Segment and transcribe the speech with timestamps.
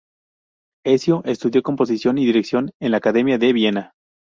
[0.83, 3.93] Ezio estudió composición y dirección en la Academia de Viena.